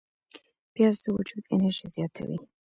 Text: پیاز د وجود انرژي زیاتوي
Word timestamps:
پیاز 0.73 0.95
د 1.03 1.05
وجود 1.17 1.43
انرژي 1.53 1.87
زیاتوي 1.95 2.37